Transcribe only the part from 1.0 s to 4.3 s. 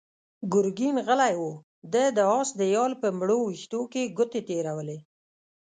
غلی و، ده د آس د يال په مړو وېښتو کې